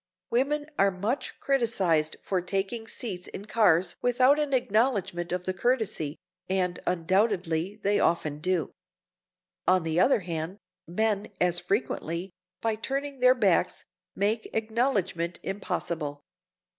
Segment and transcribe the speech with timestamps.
[0.31, 6.17] Women are much criticized for taking seats in cars without an acknowledgment of the courtesy,
[6.49, 8.71] and, undoubtedly, they often do.
[9.67, 13.85] On the other hand, men as frequently, by turning their backs,
[14.15, 16.23] make acknowledgment impossible.